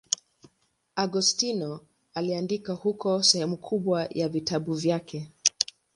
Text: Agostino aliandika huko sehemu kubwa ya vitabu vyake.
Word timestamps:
Agostino 0.95 1.79
aliandika 2.13 2.73
huko 2.73 3.23
sehemu 3.23 3.57
kubwa 3.57 4.05
ya 4.09 4.29
vitabu 4.29 4.73
vyake. 4.73 5.31